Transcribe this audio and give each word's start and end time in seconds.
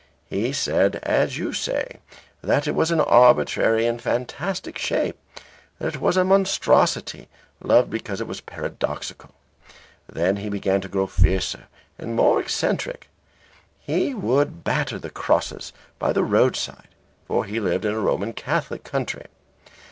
He 0.25 0.51
said, 0.51 0.95
as 1.03 1.37
you 1.37 1.53
say, 1.53 1.99
that 2.41 2.67
it 2.67 2.73
was 2.73 2.89
an 2.89 2.99
arbitrary 3.01 3.85
and 3.85 4.01
fantastic 4.01 4.79
shape, 4.79 5.15
that 5.77 5.93
it 5.93 6.01
was 6.01 6.17
a 6.17 6.23
monstrosity, 6.23 7.27
loved 7.63 7.91
because 7.91 8.19
it 8.19 8.25
was 8.25 8.41
paradoxical. 8.41 9.35
Then 10.11 10.37
he 10.37 10.49
began 10.49 10.81
to 10.81 10.87
grow 10.87 11.05
fiercer 11.05 11.67
and 11.99 12.15
more 12.15 12.39
eccentric; 12.41 13.09
he 13.79 14.15
would 14.15 14.63
batter 14.63 14.97
the 14.97 15.11
crosses 15.11 15.71
by 15.99 16.11
the 16.13 16.23
roadside; 16.23 16.87
for 17.27 17.45
he 17.45 17.59
lived 17.59 17.85
in 17.85 17.93
a 17.93 17.99
Roman 17.99 18.33
Catholic 18.33 18.83
country. 18.83 19.27